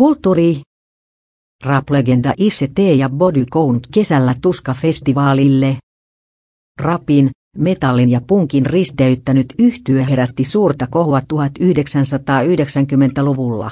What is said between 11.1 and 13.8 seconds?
1990-luvulla.